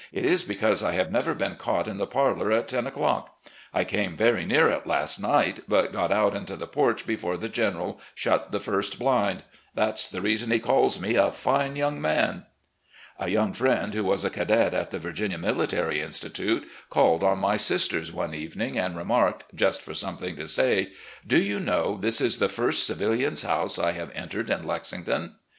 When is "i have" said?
0.81-1.11, 23.77-24.09